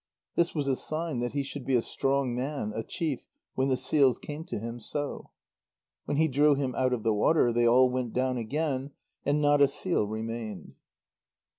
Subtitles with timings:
[0.33, 3.77] This was a sign that he should be a strong man, a chief, when the
[3.77, 5.29] seals came to him so.
[6.05, 8.93] When he drew him out of the water, they all went down again,
[9.27, 10.73] and not a seal remained.